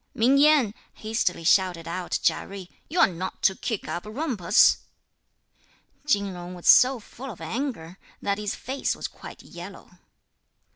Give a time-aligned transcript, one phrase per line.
[0.15, 4.77] "Ming Yen," hastily shouted out Chia Jui, "you're not to kick up a rumpus."
[6.07, 9.99] Chin Jung was so full of anger that his face was quite yellow.